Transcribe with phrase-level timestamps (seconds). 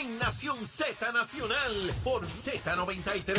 [0.00, 3.34] en Nación Z Nacional por Z93.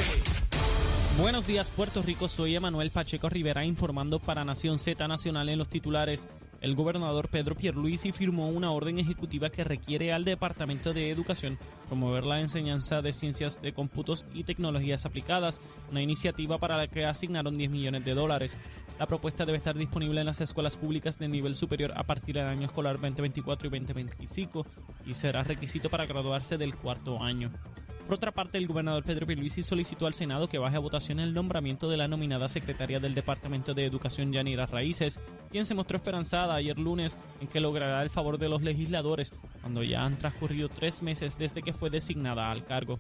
[1.19, 2.27] Buenos días, Puerto Rico.
[2.27, 6.27] Soy Emanuel Pacheco Rivera informando para Nación Z Nacional en los titulares.
[6.59, 12.25] El gobernador Pedro Pierluisi firmó una orden ejecutiva que requiere al Departamento de Educación promover
[12.25, 17.53] la enseñanza de ciencias de cómputos y tecnologías aplicadas, una iniciativa para la que asignaron
[17.53, 18.57] 10 millones de dólares.
[18.97, 22.47] La propuesta debe estar disponible en las escuelas públicas de nivel superior a partir del
[22.47, 24.65] año escolar 2024 y 2025
[25.05, 27.51] y será requisito para graduarse del cuarto año.
[28.07, 31.33] Por otra parte, el gobernador Pedro Pierluisi solicitó al Senado que baje a votación el
[31.33, 35.19] nombramiento de la nominada secretaria del Departamento de Educación, Yanira Raíces,
[35.51, 39.83] quien se mostró esperanzada ayer lunes en que logrará el favor de los legisladores cuando
[39.83, 42.97] ya han transcurrido tres meses desde que fue designada al cargo.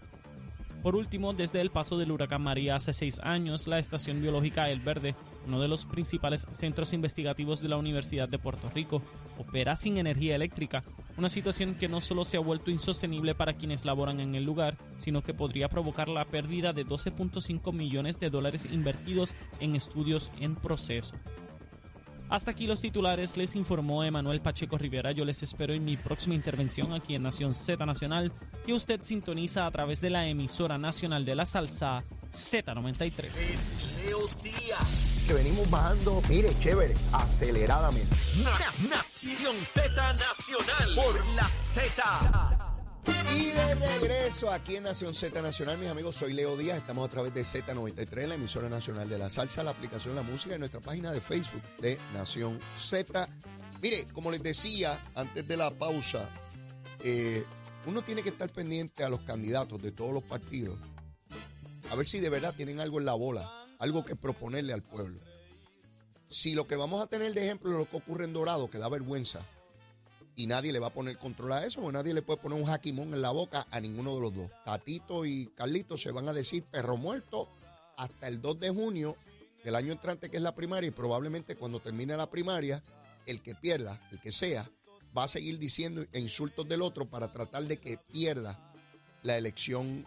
[0.83, 4.81] Por último, desde el paso del huracán María hace seis años, la Estación Biológica El
[4.81, 9.01] Verde, uno de los principales centros investigativos de la Universidad de Puerto Rico,
[9.37, 10.83] opera sin energía eléctrica,
[11.17, 14.77] una situación que no solo se ha vuelto insostenible para quienes laboran en el lugar,
[14.97, 20.55] sino que podría provocar la pérdida de 12.5 millones de dólares invertidos en estudios en
[20.55, 21.15] proceso.
[22.29, 25.13] Hasta aquí los titulares, les informó Emanuel Pacheco Rivera.
[25.13, 28.33] Yo les espero en mi próxima intervención aquí en Nación Z Nacional,
[28.65, 33.31] que usted sintoniza a través de la emisora nacional de la salsa Z93.
[35.27, 38.15] Que venimos bajando, mire, chévere, aceleradamente.
[38.89, 42.67] Nación Z Nacional por la Z.
[43.35, 46.77] Y de regreso aquí en Nación Z Nacional, mis amigos, soy Leo Díaz.
[46.77, 50.55] Estamos a través de Z93, la emisora nacional de la salsa, la aplicación La Música
[50.55, 53.29] y nuestra página de Facebook de Nación Z.
[53.81, 56.29] Mire, como les decía antes de la pausa,
[57.03, 57.45] eh,
[57.85, 60.77] uno tiene que estar pendiente a los candidatos de todos los partidos,
[61.89, 65.19] a ver si de verdad tienen algo en la bola, algo que proponerle al pueblo.
[66.27, 68.77] Si lo que vamos a tener de ejemplo es lo que ocurre en Dorado, que
[68.77, 69.45] da vergüenza,
[70.35, 72.67] y nadie le va a poner control a eso, porque nadie le puede poner un
[72.67, 74.51] jaquimón en la boca a ninguno de los dos.
[74.65, 77.49] Tatito y Carlito se van a decir perro muerto
[77.97, 79.17] hasta el 2 de junio
[79.63, 82.83] del año entrante, que es la primaria, y probablemente cuando termine la primaria,
[83.25, 84.69] el que pierda, el que sea,
[85.17, 88.73] va a seguir diciendo insultos del otro para tratar de que pierda
[89.23, 90.05] la elección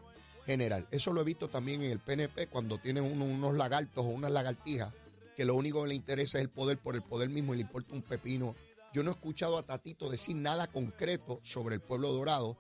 [0.51, 0.87] general.
[0.91, 4.93] Eso lo he visto también en el PNP cuando tienen unos lagartos o unas lagartijas
[5.37, 7.63] que lo único que le interesa es el poder por el poder mismo y le
[7.63, 8.55] importa un pepino
[8.93, 12.59] yo no he escuchado a Tatito decir nada concreto sobre el pueblo dorado.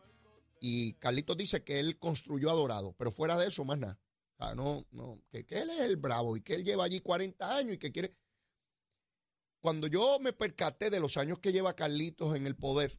[0.61, 3.99] Y Carlitos dice que él construyó a Dorado, pero fuera de eso, más nada.
[4.39, 7.01] O sea, no, no, que, que, él es el bravo y que él lleva allí
[7.01, 8.15] 40 años y que quiere.
[9.61, 12.99] Cuando yo me percaté de los años que lleva Carlitos en el poder,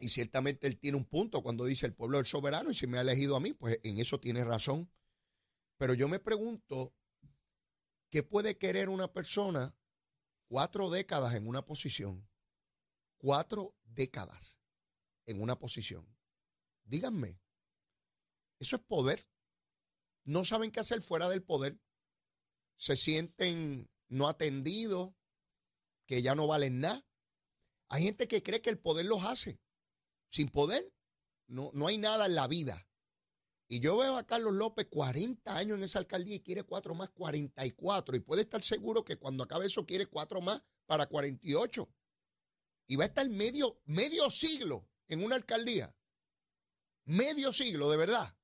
[0.00, 2.98] y ciertamente él tiene un punto cuando dice el pueblo es soberano y si me
[2.98, 4.90] ha elegido a mí, pues en eso tiene razón.
[5.76, 6.94] Pero yo me pregunto,
[8.10, 9.76] ¿qué puede querer una persona
[10.48, 12.28] cuatro décadas en una posición?
[13.22, 14.58] cuatro décadas
[15.26, 16.04] en una posición.
[16.82, 17.40] Díganme,
[18.58, 19.24] eso es poder.
[20.24, 21.80] No saben qué hacer fuera del poder.
[22.76, 25.14] Se sienten no atendidos,
[26.06, 27.06] que ya no valen nada.
[27.88, 29.60] Hay gente que cree que el poder los hace.
[30.32, 30.90] Sin poder,
[31.46, 32.88] no, no hay nada en la vida.
[33.68, 37.10] Y yo veo a Carlos López 40 años en esa alcaldía y quiere cuatro más,
[37.10, 38.16] 44.
[38.16, 41.86] Y puede estar seguro que cuando acabe eso quiere cuatro más para 48
[42.86, 45.94] y va a estar medio, medio siglo en una alcaldía.
[47.04, 48.34] Medio siglo, de verdad.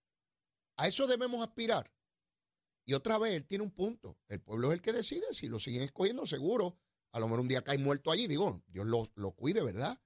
[0.77, 1.91] A eso debemos aspirar.
[2.85, 4.19] Y otra vez, él tiene un punto.
[4.29, 5.33] El pueblo es el que decide.
[5.33, 6.79] Si lo siguen escogiendo, seguro.
[7.13, 8.27] A lo mejor un día cae muerto allí.
[8.27, 9.99] Digo, Dios lo, lo cuide, ¿verdad?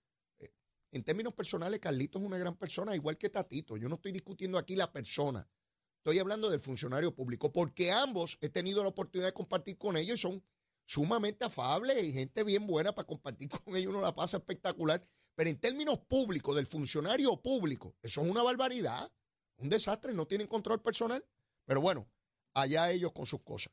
[0.92, 3.78] En términos personales, Carlito es una gran persona, igual que Tatito.
[3.78, 5.48] Yo no estoy discutiendo aquí la persona.
[5.97, 10.19] Estoy hablando del funcionario público, porque ambos he tenido la oportunidad de compartir con ellos
[10.19, 10.44] y son
[10.84, 15.03] sumamente afable y gente bien buena para compartir con ellos, uno la pasa espectacular.
[15.34, 19.10] Pero en términos públicos, del funcionario público, eso es una barbaridad,
[19.56, 21.24] un desastre, no tienen control personal.
[21.64, 22.10] Pero bueno,
[22.53, 23.72] allá ellos con sus cosas.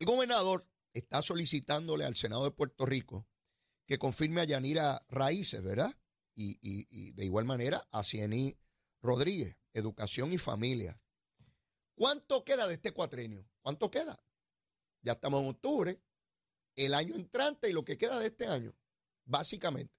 [0.00, 3.28] El gobernador está solicitándole al Senado de Puerto Rico
[3.86, 5.97] que confirme a Yanira Raíces, ¿verdad?
[6.40, 8.56] Y, y de igual manera a Cieny
[9.02, 11.00] Rodríguez, Educación y Familia.
[11.96, 13.50] ¿Cuánto queda de este cuatrenio?
[13.60, 14.22] ¿Cuánto queda?
[15.02, 16.02] Ya estamos en octubre,
[16.76, 18.72] el año entrante y lo que queda de este año,
[19.24, 19.92] básicamente.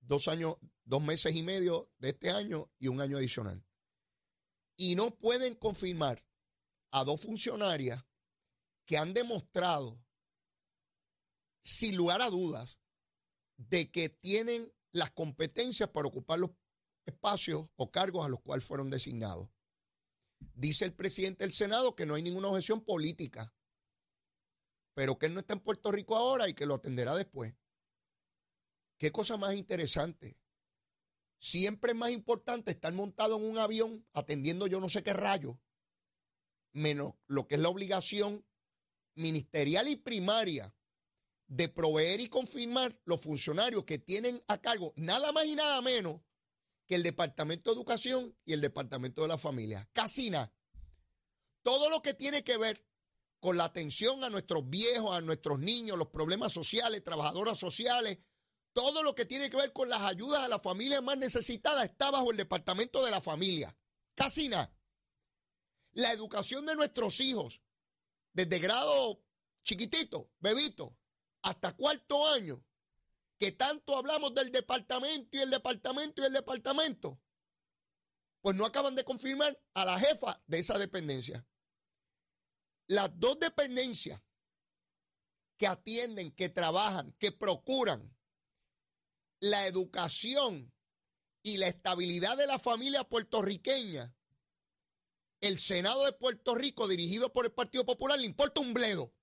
[0.00, 3.62] Dos años, dos meses y medio de este año y un año adicional.
[4.76, 6.24] Y no pueden confirmar
[6.92, 8.02] a dos funcionarias
[8.86, 10.02] que han demostrado,
[11.62, 12.78] sin lugar a dudas,
[13.56, 16.50] de que tienen las competencias para ocupar los
[17.06, 19.48] espacios o cargos a los cuales fueron designados.
[20.54, 23.52] Dice el presidente del Senado que no hay ninguna objeción política
[24.98, 27.54] pero que él no está en Puerto Rico ahora y que lo atenderá después.
[28.98, 30.36] Qué cosa más interesante.
[31.38, 35.60] siempre es más importante estar montado en un avión atendiendo yo no sé qué rayo,
[36.72, 38.44] menos lo que es la obligación
[39.14, 40.74] ministerial y primaria
[41.48, 46.20] de proveer y confirmar los funcionarios que tienen a cargo nada más y nada menos
[46.86, 49.88] que el Departamento de Educación y el Departamento de la Familia.
[49.92, 50.52] Casi nada.
[51.62, 52.86] Todo lo que tiene que ver
[53.40, 58.18] con la atención a nuestros viejos, a nuestros niños, los problemas sociales, trabajadoras sociales,
[58.72, 62.10] todo lo que tiene que ver con las ayudas a las familias más necesitadas está
[62.10, 63.76] bajo el Departamento de la Familia.
[64.14, 64.74] Casi nada.
[65.92, 67.62] La educación de nuestros hijos,
[68.32, 69.24] desde grado
[69.62, 70.97] chiquitito, bebito,
[71.48, 72.62] hasta cuarto año,
[73.38, 77.20] que tanto hablamos del departamento y el departamento y el departamento,
[78.42, 81.46] pues no acaban de confirmar a la jefa de esa dependencia.
[82.86, 84.22] Las dos dependencias
[85.56, 88.14] que atienden, que trabajan, que procuran
[89.40, 90.72] la educación
[91.42, 94.14] y la estabilidad de la familia puertorriqueña,
[95.40, 99.14] el Senado de Puerto Rico, dirigido por el Partido Popular, le importa un bledo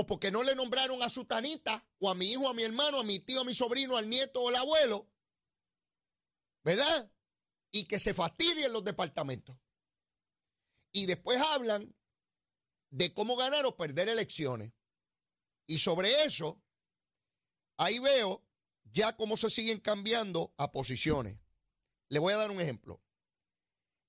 [0.00, 3.00] o porque no le nombraron a su tanita, o a mi hijo, a mi hermano,
[3.00, 5.10] a mi tío, a mi sobrino, al nieto o al abuelo,
[6.62, 7.12] ¿verdad?
[7.72, 9.56] Y que se fastidien los departamentos.
[10.92, 11.96] Y después hablan
[12.90, 14.72] de cómo ganar o perder elecciones.
[15.66, 16.62] Y sobre eso,
[17.76, 18.46] ahí veo
[18.84, 21.40] ya cómo se siguen cambiando a posiciones.
[22.08, 23.02] Le voy a dar un ejemplo.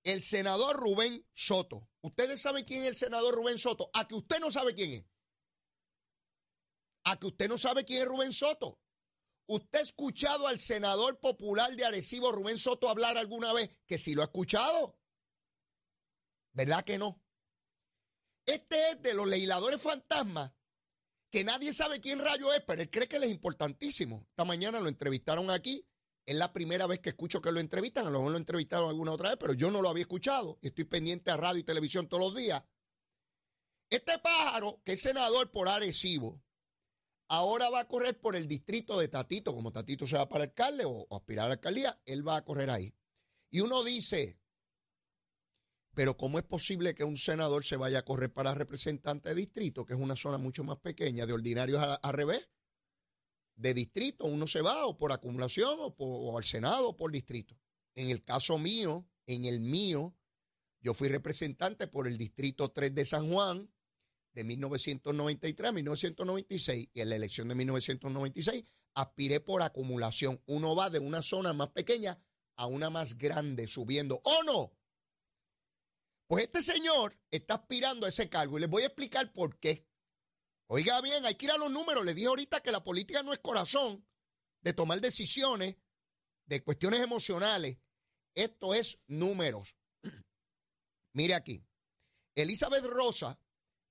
[0.04, 1.90] El senador Rubén Soto.
[2.02, 3.90] ¿Ustedes saben quién es el senador Rubén Soto?
[3.96, 5.06] A que usted no sabe quién es
[7.12, 8.80] a que usted no sabe quién es Rubén Soto.
[9.48, 13.70] ¿Usted ha escuchado al senador popular de Arecibo, Rubén Soto, hablar alguna vez?
[13.88, 15.00] Que sí lo ha escuchado.
[16.54, 17.22] ¿Verdad que no?
[18.46, 20.52] Este es de los legisladores fantasmas
[21.32, 24.26] que nadie sabe quién rayo es, pero él cree que él es importantísimo.
[24.30, 25.86] Esta mañana lo entrevistaron aquí.
[26.26, 28.08] Es la primera vez que escucho que lo entrevistan.
[28.08, 30.60] A lo mejor lo entrevistaron alguna otra vez, pero yo no lo había escuchado.
[30.62, 32.64] Y estoy pendiente a radio y televisión todos los días.
[33.90, 36.44] Este pájaro, que es senador por Arecibo,
[37.32, 40.84] Ahora va a correr por el distrito de Tatito, como Tatito se va para alcalde
[40.86, 42.92] o, aspirar a la alcaldía, él va a correr ahí.
[43.52, 44.42] Y uno dice,
[45.94, 49.86] pero ¿cómo es posible que un senador se vaya a correr para representante de distrito,
[49.86, 52.50] que es una zona mucho más pequeña, de ordinarios al revés?
[53.56, 57.56] De distrito uno se va o por acumulación o, o al Senado o por distrito.
[57.94, 60.18] En el caso mío, en el mío,
[60.82, 63.70] yo fui representante por el distrito 3 de San Juan,
[64.34, 70.42] de 1993 a 1996 y en la elección de 1996 aspiré por acumulación.
[70.46, 72.20] Uno va de una zona más pequeña
[72.56, 74.22] a una más grande subiendo.
[74.24, 74.74] ¿O no?
[76.28, 79.88] Pues este señor está aspirando a ese cargo y les voy a explicar por qué.
[80.68, 82.06] Oiga bien, hay que ir a los números.
[82.06, 84.06] Le dije ahorita que la política no es corazón
[84.62, 85.78] de tomar decisiones
[86.46, 87.80] de cuestiones emocionales.
[88.36, 89.76] Esto es números.
[91.14, 91.66] Mire aquí.
[92.36, 93.40] Elizabeth Rosa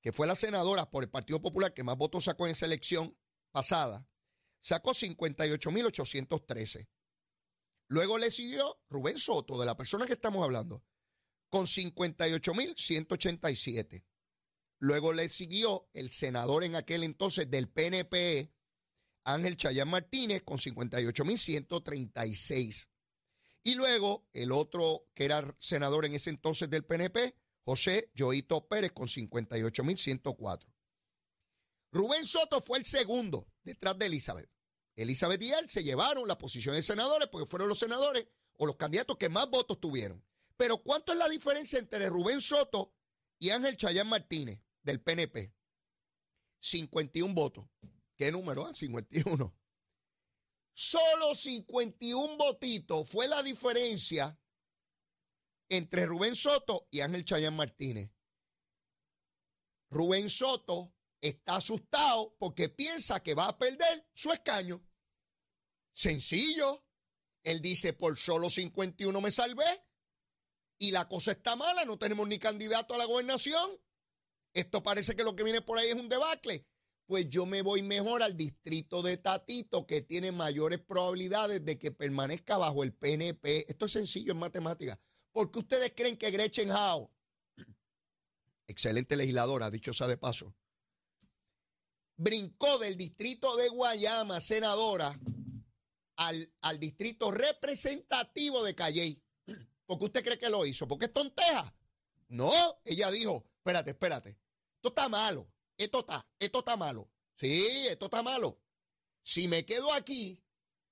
[0.00, 3.16] que fue la senadora por el Partido Popular que más votos sacó en esa elección
[3.50, 4.06] pasada,
[4.60, 6.88] sacó 58.813.
[7.88, 10.84] Luego le siguió Rubén Soto, de la persona que estamos hablando,
[11.48, 14.04] con 58.187.
[14.80, 18.54] Luego le siguió el senador en aquel entonces del PNP,
[19.24, 22.88] Ángel Chayán Martínez, con 58.136.
[23.64, 27.34] Y luego el otro que era senador en ese entonces del PNP,
[27.68, 30.74] José Joito Pérez con 58.104.
[31.92, 34.50] Rubén Soto fue el segundo detrás de Elizabeth.
[34.96, 38.76] Elizabeth y él se llevaron la posición de senadores porque fueron los senadores o los
[38.76, 40.24] candidatos que más votos tuvieron.
[40.56, 42.94] Pero ¿cuánto es la diferencia entre Rubén Soto
[43.38, 45.52] y Ángel Chayán Martínez del PNP?
[46.60, 47.66] 51 votos.
[48.16, 48.64] ¿Qué número?
[48.64, 49.54] Ah, 51.
[50.72, 54.40] Solo 51 votitos fue la diferencia
[55.68, 58.10] entre Rubén Soto y Ángel Chayán Martínez.
[59.90, 64.84] Rubén Soto está asustado porque piensa que va a perder su escaño.
[65.92, 66.84] Sencillo.
[67.44, 69.64] Él dice, por solo 51 me salvé.
[70.78, 73.80] Y la cosa está mala, no tenemos ni candidato a la gobernación.
[74.54, 76.66] Esto parece que lo que viene por ahí es un debacle.
[77.06, 81.90] Pues yo me voy mejor al distrito de Tatito, que tiene mayores probabilidades de que
[81.90, 83.64] permanezca bajo el PNP.
[83.68, 84.98] Esto es sencillo en matemáticas.
[85.38, 87.08] ¿Por qué ustedes creen que Gretchen Howe,
[88.66, 90.52] excelente legisladora, dicho sea de paso,
[92.16, 95.16] brincó del distrito de Guayama, senadora,
[96.16, 99.22] al, al distrito representativo de Calley?
[99.86, 100.88] ¿Por qué usted cree que lo hizo?
[100.88, 101.72] ¿Porque es tonteja?
[102.26, 102.50] No,
[102.84, 107.12] ella dijo, espérate, espérate, esto está malo, esto está, esto está malo.
[107.36, 108.60] Sí, esto está malo.
[109.22, 110.42] Si me quedo aquí,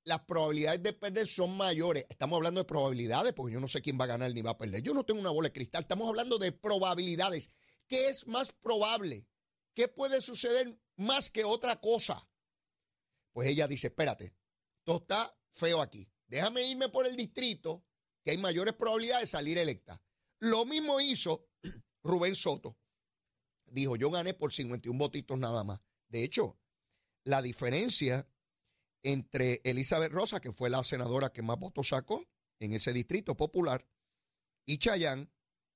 [0.07, 2.07] las probabilidades de perder son mayores.
[2.09, 4.59] Estamos hablando de probabilidades, porque yo no sé quién va a ganar ni va a
[4.59, 4.81] perder.
[4.81, 5.83] Yo no tengo una bola de cristal.
[5.83, 7.51] Estamos hablando de probabilidades.
[7.89, 9.27] ¿Qué es más probable?
[9.75, 12.31] ¿Qué puede suceder más que otra cosa?
[13.33, 14.33] Pues ella dice, espérate,
[14.85, 16.09] todo está feo aquí.
[16.29, 17.85] Déjame irme por el distrito,
[18.25, 20.01] que hay mayores probabilidades de salir electa.
[20.39, 21.49] Lo mismo hizo
[22.05, 22.79] Rubén Soto.
[23.67, 25.81] Dijo, yo gané por 51 votitos nada más.
[26.09, 26.61] De hecho,
[27.25, 28.29] la diferencia
[29.03, 32.27] entre Elizabeth Rosa, que fue la senadora que más votos sacó
[32.61, 33.87] en ese distrito popular,
[34.67, 35.33] y Chayán,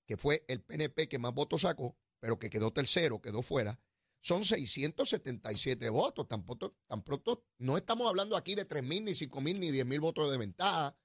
[0.07, 3.81] que fue el PNP que más votos sacó, pero que quedó tercero, quedó fuera,
[4.21, 6.29] son 677 votos.
[6.29, 9.87] Tampoco, tan pronto no estamos hablando aquí de 3 mil, ni 5 mil, ni 10
[9.87, 10.97] mil votos de ventaja.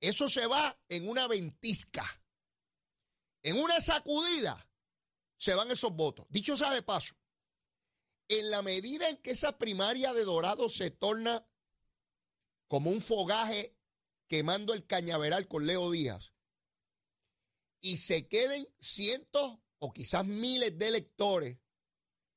[0.00, 2.04] Eso se va en una ventisca.
[3.42, 4.68] En una sacudida
[5.38, 6.26] se van esos votos.
[6.28, 7.14] Dicho sea de paso,
[8.30, 11.46] en la medida en que esa primaria de Dorado se torna
[12.68, 13.76] como un fogaje
[14.28, 16.32] quemando el cañaveral con Leo Díaz
[17.80, 21.58] y se queden cientos o quizás miles de electores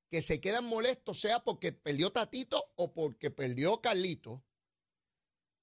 [0.10, 4.44] que se quedan molestos, sea porque perdió Tatito o porque perdió Carlito,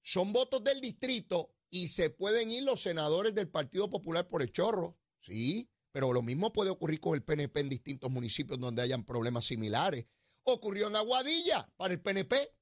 [0.01, 4.51] son votos del distrito y se pueden ir los senadores del Partido Popular por el
[4.51, 9.03] chorro, sí, pero lo mismo puede ocurrir con el PNP en distintos municipios donde hayan
[9.03, 10.05] problemas similares.
[10.43, 12.55] Ocurrió en Aguadilla para el PNP.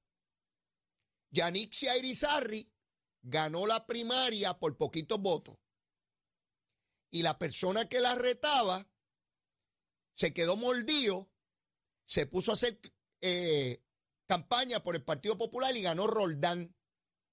[1.31, 2.71] Yanixia Irizarri
[3.21, 5.57] ganó la primaria por poquitos votos.
[7.11, 8.87] Y la persona que la retaba
[10.15, 11.31] se quedó mordido,
[12.05, 12.79] se puso a hacer
[13.21, 13.81] eh,
[14.25, 16.75] campaña por el Partido Popular y ganó Roldán,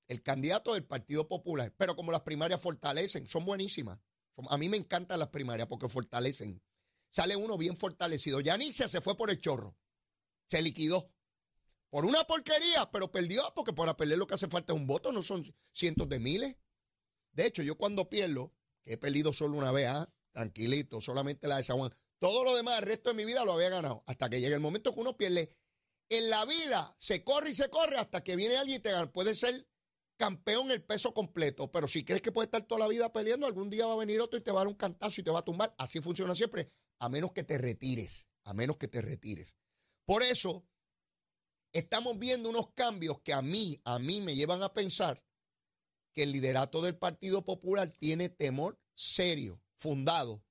[0.09, 1.75] el candidato del Partido Popular.
[1.77, 3.99] Pero como las primarias fortalecen, son buenísimas.
[4.49, 6.63] A mí me encantan las primarias porque fortalecen.
[7.11, 8.41] Sale uno bien fortalecido.
[8.41, 9.77] Yanixia se fue por el chorro.
[10.49, 11.11] Se liquidó.
[11.91, 15.13] Por una porquería, pero perdió, porque para perder lo que hace falta es un voto,
[15.13, 16.57] no son cientos de miles.
[17.33, 18.53] De hecho, yo cuando pierdo,
[18.85, 20.13] que he perdido solo una vez, ¿ah?
[20.33, 23.53] tranquilito, solamente la de San Juan, todo lo demás, el resto de mi vida lo
[23.53, 24.03] había ganado.
[24.07, 25.49] Hasta que llegue el momento que uno pierde.
[26.09, 29.11] En la vida se corre y se corre hasta que viene alguien y te gana.
[29.13, 29.67] Puede ser
[30.17, 33.71] campeón el peso completo, pero si crees que puede estar toda la vida peleando, algún
[33.71, 35.41] día va a venir otro y te va a dar un cantazo y te va
[35.41, 35.75] a tumbar.
[35.79, 36.69] Así funciona siempre,
[37.01, 39.57] a menos que te retires, a menos que te retires.
[40.07, 40.65] Por eso,
[41.73, 45.23] estamos viendo unos cambios que a mí, a mí me llevan a pensar
[46.13, 50.45] que el liderato del Partido Popular tiene temor serio, fundado,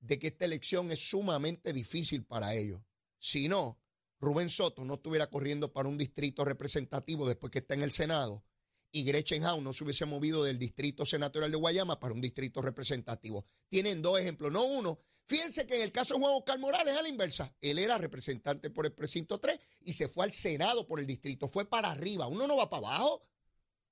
[0.00, 2.82] de que esta elección es sumamente difícil para ellos.
[3.18, 3.80] Si no,
[4.18, 8.44] Rubén Soto no estuviera corriendo para un distrito representativo después que está en el Senado
[8.92, 12.62] y Gretchen Howe no se hubiese movido del distrito senatorial de Guayama para un distrito
[12.62, 13.44] representativo.
[13.68, 17.02] Tienen dos ejemplos, no uno, Fíjense que en el caso de Juan Oscar Morales a
[17.02, 17.52] la inversa.
[17.60, 21.48] Él era representante por el precinto 3 y se fue al Senado por el distrito.
[21.48, 22.28] Fue para arriba.
[22.28, 23.26] Uno no va para abajo.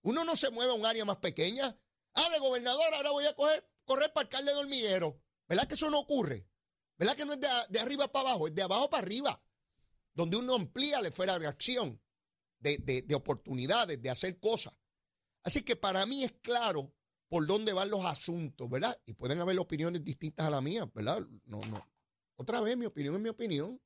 [0.03, 1.77] Uno no se mueve a un área más pequeña.
[2.15, 3.35] Ah, de gobernador, ahora voy a
[3.85, 5.21] correr para alcalde de hormiguero.
[5.49, 6.47] ¿Verdad que eso no ocurre?
[6.97, 8.47] ¿Verdad que no es de, arriba para abajo?
[8.47, 9.43] Es de abajo para arriba.
[10.13, 12.01] Donde uno amplía la esfera de acción,
[12.61, 14.73] de, de oportunidades, de hacer cosas.
[15.45, 16.93] Así que para mí es claro
[17.29, 18.99] por dónde van los asuntos, ¿verdad?
[19.07, 21.27] Y pueden haber opiniones distintas a la mía, ¿verdad?
[21.45, 21.89] No, no.
[22.37, 23.81] Otra vez, mi opinión es mi opinión,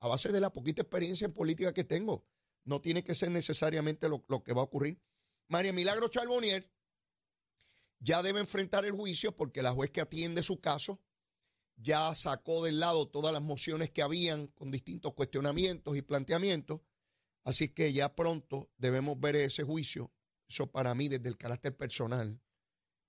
[0.00, 2.24] a base de la poquita experiencia en política que tengo.
[2.64, 5.00] No tiene que ser necesariamente lo, que va a ocurrir.
[5.48, 6.70] María Milagro Charbonnier
[7.98, 11.02] ya debe enfrentar el juicio porque la juez que atiende su caso
[11.76, 16.80] ya sacó del lado todas las mociones que habían con distintos cuestionamientos y planteamientos.
[17.44, 20.12] Así que ya pronto debemos ver ese juicio.
[20.50, 22.42] Eso para mí, desde el carácter personal,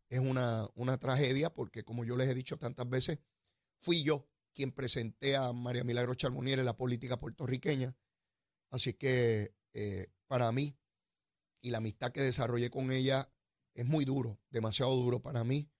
[0.09, 3.17] es una, una tragedia porque, como yo les he dicho tantas veces,
[3.79, 7.97] fui yo quien presenté a María Milagro Charmonier en la política puertorriqueña.
[8.69, 10.77] Así que eh, para mí
[11.61, 13.33] y la amistad que desarrollé con ella
[13.73, 15.71] es muy duro, demasiado duro para mí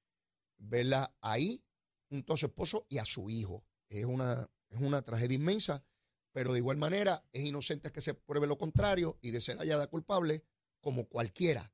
[0.58, 1.64] verla ahí
[2.10, 3.68] junto a su esposo y a su hijo.
[3.88, 5.86] Es una, es una tragedia inmensa,
[6.32, 9.86] pero de igual manera es inocente que se pruebe lo contrario y de ser hallada
[9.88, 10.44] culpable
[10.82, 11.74] como cualquiera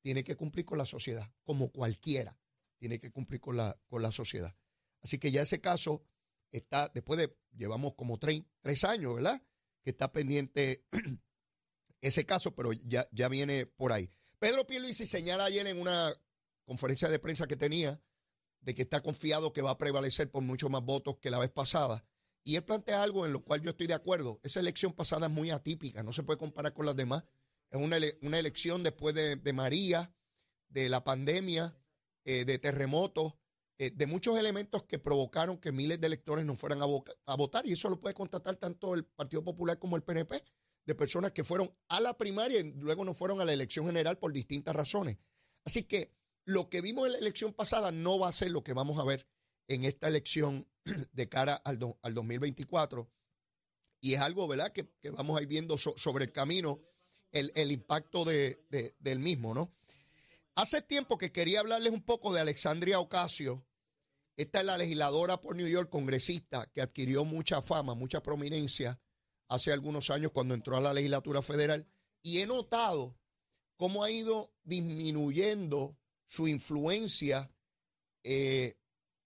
[0.00, 2.38] tiene que cumplir con la sociedad, como cualquiera
[2.78, 4.56] tiene que cumplir con la, con la sociedad.
[5.02, 6.04] Así que ya ese caso
[6.50, 8.42] está, después de, llevamos como tres,
[8.84, 9.42] años, ¿verdad?
[9.82, 10.86] Que está pendiente
[12.00, 14.10] ese caso, pero ya, ya viene por ahí.
[14.38, 16.12] Pedro Pierluisi señala ayer en una
[16.64, 18.00] conferencia de prensa que tenía
[18.60, 21.50] de que está confiado que va a prevalecer por muchos más votos que la vez
[21.50, 22.04] pasada.
[22.42, 24.40] Y él plantea algo en lo cual yo estoy de acuerdo.
[24.42, 27.24] Esa elección pasada es muy atípica, no se puede comparar con las demás.
[27.74, 30.14] Es una, una elección después de, María,
[30.68, 31.76] de la pandemia,
[32.24, 33.34] eh, de terremotos,
[33.78, 37.66] eh, de muchos elementos que provocaron que miles de electores no fueran a, votar.
[37.66, 40.44] Y eso lo puede constatar tanto el Partido Popular como el PNP.
[40.86, 44.18] de personas que fueron a la primaria y luego no fueron a la elección general
[44.18, 45.16] por distintas razones.
[45.64, 46.14] Así que
[46.44, 49.04] lo que vimos en la elección pasada no va a ser lo que vamos a
[49.04, 49.26] ver
[49.66, 50.68] en esta elección
[51.12, 53.10] de cara al, al 2024.
[54.00, 56.80] Y es algo, ¿verdad?, que, vamos a ir viendo sobre el camino
[57.34, 58.58] el, impacto de,
[58.98, 59.74] del mismo, ¿no?
[60.54, 63.66] Hace tiempo que quería hablarles un poco de Alexandria Ocasio.
[64.36, 69.00] Esta es la legisladora por New York, congresista, que adquirió mucha fama, mucha prominencia
[69.48, 71.86] hace algunos años cuando entró a la legislatura federal.
[72.22, 73.18] Y he notado
[73.76, 77.50] cómo ha ido disminuyendo su influencia
[78.22, 78.76] eh,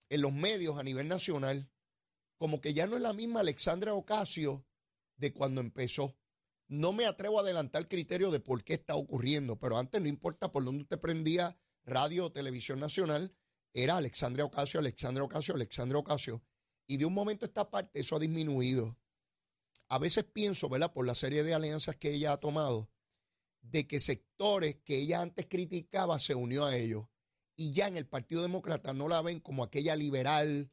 [0.09, 1.71] en los medios a nivel nacional,
[2.38, 4.65] como que ya no es la misma Alexandra Ocasio
[5.17, 6.17] de cuando empezó.
[6.69, 10.53] No me atrevo a adelantar criterio de por qué está ocurriendo, pero antes no importa
[10.53, 13.35] por dónde usted prendía radio o televisión nacional,
[13.73, 16.43] era Alexandra Ocasio, Alexandra Ocasio, Alexandra Ocasio.
[16.87, 18.99] Y de un momento a esta parte eso ha disminuido.
[19.89, 20.93] A veces pienso, ¿verdad?
[20.93, 22.91] Por la serie de alianzas que ella ha tomado,
[23.63, 27.07] de que sectores que ella antes criticaba se unió a ellos.
[27.57, 30.71] Y ya en el Partido Demócrata no la ven como aquella liberal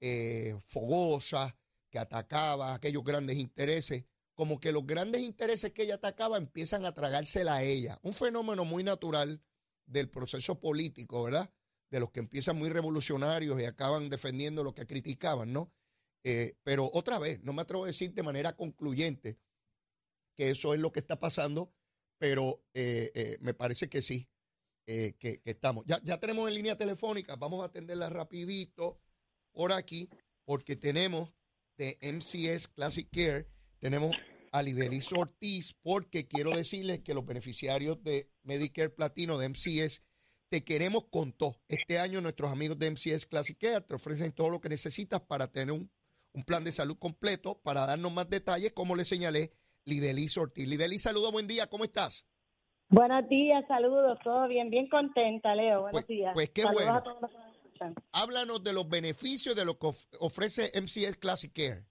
[0.00, 1.58] eh, fogosa
[1.90, 4.04] que atacaba aquellos grandes intereses,
[4.40, 7.98] como que los grandes intereses que ella atacaba empiezan a tragársela a ella.
[8.02, 9.42] Un fenómeno muy natural
[9.84, 11.52] del proceso político, ¿verdad?
[11.90, 15.72] De los que empiezan muy revolucionarios y acaban defendiendo lo que criticaban, ¿no?
[16.24, 19.38] Eh, pero otra vez, no me atrevo a decir de manera concluyente
[20.34, 21.74] que eso es lo que está pasando
[22.20, 24.28] pero eh, eh, me parece que sí,
[24.86, 25.86] eh, que, estamos.
[25.86, 29.00] Ya, ya tenemos en línea telefónica, vamos a atenderla rapidito
[29.52, 30.10] por aquí,
[30.44, 31.32] porque tenemos
[31.78, 34.14] de MCS Classic Care, tenemos
[34.52, 40.02] a Lideliso Ortiz, porque quiero decirles que los beneficiarios de Medicare Platino de MCS
[40.48, 41.56] te queremos con todo.
[41.68, 45.46] Este año nuestros amigos de MCS Classic Care te ofrecen todo lo que necesitas para
[45.46, 45.90] tener un,
[46.32, 47.60] un plan de salud completo.
[47.62, 49.52] Para darnos más detalles, como les señalé,
[49.84, 50.68] Lideli Ortiz.
[50.68, 52.26] Lideli, saludos, buen día, ¿cómo estás?
[52.88, 55.82] Buenos días, saludos, todo bien, bien contenta, Leo.
[55.82, 56.32] Buenos pues, días.
[56.34, 57.02] Pues qué bueno.
[58.12, 59.86] Háblanos de los beneficios de lo que
[60.18, 61.84] ofrece MCS Classic Care.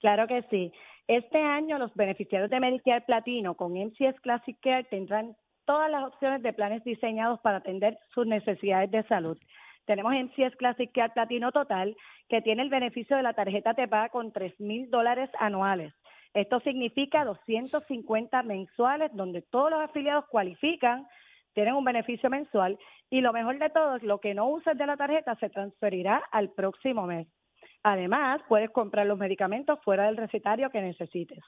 [0.00, 0.72] Claro que sí.
[1.10, 6.40] Este año los beneficiarios de Medicare Platino con MCS Classic Care tendrán todas las opciones
[6.40, 9.36] de planes diseñados para atender sus necesidades de salud.
[9.86, 11.96] Tenemos MCS Classic Care Platino Total,
[12.28, 15.92] que tiene el beneficio de la tarjeta Te Paga con tres mil dólares anuales.
[16.32, 21.08] Esto significa 250 mensuales donde todos los afiliados cualifican,
[21.54, 22.78] tienen un beneficio mensual
[23.10, 26.22] y lo mejor de todo es lo que no uses de la tarjeta se transferirá
[26.30, 27.26] al próximo mes.
[27.82, 31.38] Además, puedes comprar los medicamentos fuera del recetario que necesites.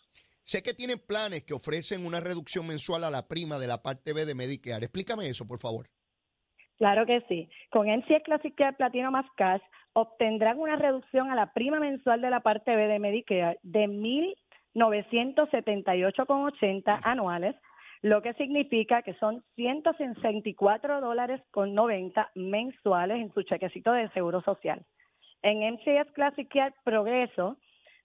[0.43, 4.13] Sé que tienen planes que ofrecen una reducción mensual a la prima de la parte
[4.13, 4.85] B de Medicare.
[4.85, 5.87] Explícame eso, por favor.
[6.79, 7.49] Claro que sí.
[7.71, 12.31] Con NCS Classic Care Platino más Cash obtendrán una reducción a la prima mensual de
[12.31, 14.35] la parte B de Medicare de mil
[14.75, 17.55] 978,80 anuales,
[18.01, 24.43] lo que significa que son 164 dólares con 90 mensuales en su chequecito de seguro
[24.43, 24.85] social.
[25.43, 26.49] En MCS Classic
[26.85, 27.57] Progreso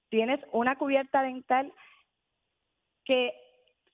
[0.10, 1.72] tienes una cubierta dental
[3.06, 3.34] que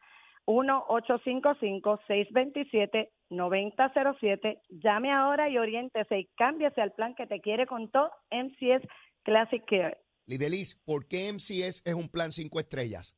[0.46, 3.08] 1-855-627-9007.
[3.28, 8.86] Llame ahora y oriéntese y cámbiese al plan que te quiere con todo MCS
[9.22, 9.98] Classic Care.
[10.26, 13.16] Lidelis, ¿por qué MCS es un plan cinco estrellas?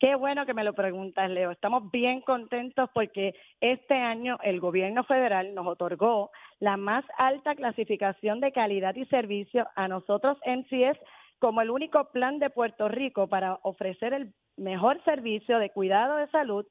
[0.00, 1.50] Qué bueno que me lo preguntas, Leo.
[1.50, 8.40] Estamos bien contentos porque este año el gobierno federal nos otorgó la más alta clasificación
[8.40, 10.98] de calidad y servicio a nosotros MCS
[11.38, 16.30] como el único plan de Puerto Rico para ofrecer el mejor servicio de cuidado de
[16.30, 16.66] salud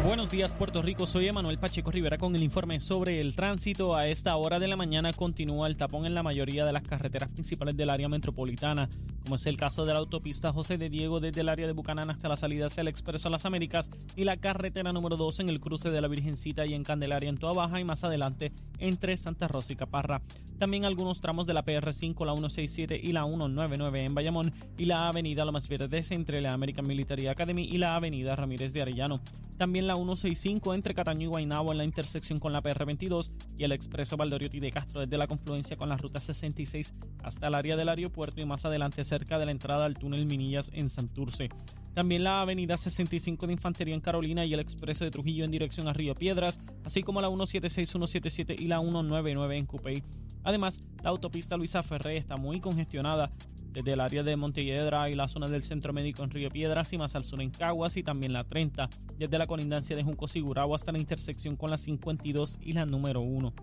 [0.04, 1.06] Buenos días, Puerto Rico.
[1.06, 3.96] Soy Emanuel Pacheco Rivera con el informe sobre el tránsito.
[3.96, 7.30] A esta hora de la mañana continúa el tapón en la mayoría de las carreteras
[7.30, 8.90] principales del área metropolitana,
[9.22, 12.10] como es el caso de la autopista José de Diego desde el área de Bucanán
[12.10, 15.60] hasta la salida hacia el Expreso las Américas y la carretera número 2 en el
[15.60, 19.48] cruce de la Virgencita y en Candelaria en Toa Baja y más adelante entre Santa
[19.48, 20.24] Rosa y Caparra.
[20.58, 25.08] También algunos tramos de la PR5, la 167 y la 199 en Bayamón y la
[25.08, 29.22] avenida Lomas Verdes entre la American Military Academy y la avenida Ramírez de Arellano.
[29.58, 33.72] También la 165 entre Cataño y Guaynabo en la intersección con la PR22 y el
[33.72, 37.90] expreso Valdoriotti de Castro desde la confluencia con la ruta 66 hasta el área del
[37.90, 41.50] aeropuerto y más adelante cerca de la entrada al túnel Minillas en Santurce.
[41.94, 45.88] También la avenida 65 de Infantería en Carolina y el expreso de Trujillo en dirección
[45.88, 50.04] a Río Piedras, así como la 176, 177 y la 199 en Cupey.
[50.44, 53.32] Además, la autopista Luisa Ferré está muy congestionada
[53.72, 56.98] desde el área de Montelledra y la zona del Centro Médico en Río Piedras y
[56.98, 60.76] más al sur en Caguas y también la 30, desde la colindancia de Junco Sigurao
[60.76, 63.54] hasta la intersección con la 52 y la número 1.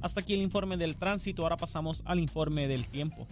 [0.00, 3.26] Hasta aquí el informe del tránsito, ahora pasamos al informe del tiempo.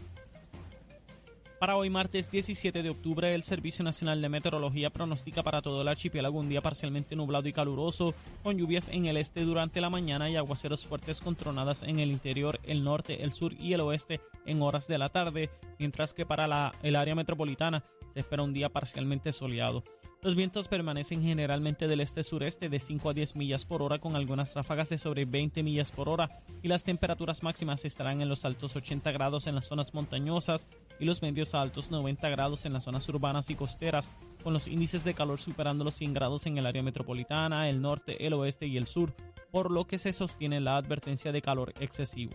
[1.59, 5.89] Para hoy martes 17 de octubre, el Servicio Nacional de Meteorología pronostica para todo el
[5.89, 10.29] archipiélago un día parcialmente nublado y caluroso, con lluvias en el este durante la mañana
[10.29, 14.21] y aguaceros fuertes con tronadas en el interior, el norte, el sur y el oeste
[14.45, 18.53] en horas de la tarde, mientras que para la, el área metropolitana se espera un
[18.53, 19.83] día parcialmente soleado.
[20.27, 24.57] Los vientos permanecen generalmente del este-sureste de 5 a 10 millas por hora con algunas
[24.57, 26.29] ráfagas de sobre 20 millas por hora
[26.65, 30.67] y las temperaturas máximas estarán en los altos 80 grados en las zonas montañosas
[30.99, 34.11] y los medios a altos 90 grados en las zonas urbanas y costeras,
[34.43, 38.27] con los índices de calor superando los 100 grados en el área metropolitana, el norte,
[38.27, 39.15] el oeste y el sur,
[39.53, 42.35] por lo que se sostiene la advertencia de calor excesivo.